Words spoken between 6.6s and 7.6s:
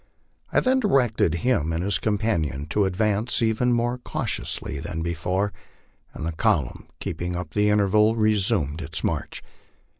umn, keeping up